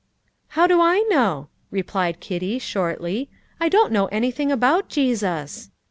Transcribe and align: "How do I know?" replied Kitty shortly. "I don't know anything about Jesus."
"How 0.57 0.65
do 0.65 0.81
I 0.81 1.01
know?" 1.09 1.47
replied 1.69 2.21
Kitty 2.21 2.57
shortly. 2.57 3.29
"I 3.59 3.69
don't 3.69 3.91
know 3.91 4.07
anything 4.07 4.51
about 4.51 4.89
Jesus." 4.89 5.69